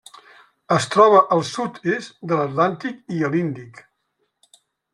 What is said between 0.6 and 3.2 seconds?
Es troba al sud-est de l'Atlàntic